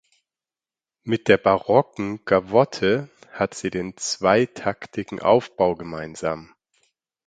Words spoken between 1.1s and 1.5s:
der